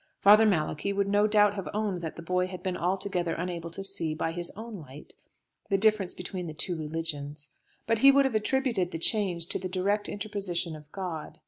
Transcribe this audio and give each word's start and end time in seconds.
Father 0.19 0.47
Malachi 0.47 0.93
would 0.93 1.07
no 1.07 1.27
doubt 1.27 1.53
have 1.53 1.69
owned 1.75 2.01
that 2.01 2.15
the 2.15 2.23
boy 2.23 2.47
had 2.47 2.63
been 2.63 2.75
altogether 2.75 3.35
unable 3.35 3.69
to 3.69 3.83
see, 3.83 4.15
by 4.15 4.31
his 4.31 4.49
own 4.55 4.79
light, 4.79 5.13
the 5.69 5.77
difference 5.77 6.15
between 6.15 6.47
the 6.47 6.55
two 6.55 6.75
religions. 6.75 7.53
But 7.85 7.99
he 7.99 8.11
would 8.11 8.25
have 8.25 8.33
attributed 8.33 8.89
the 8.89 8.97
change 8.97 9.45
to 9.49 9.59
the 9.59 9.69
direct 9.69 10.09
interposition 10.09 10.75
of 10.75 10.91
God. 10.91 11.37